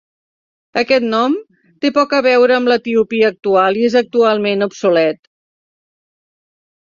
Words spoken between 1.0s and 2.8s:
nom té poc a veure amb